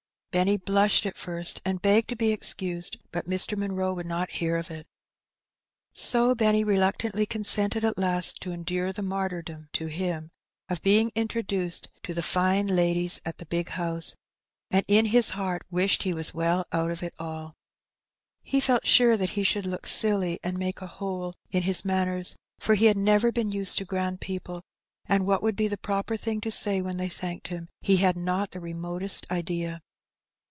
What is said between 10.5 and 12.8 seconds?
of being introduced to the fine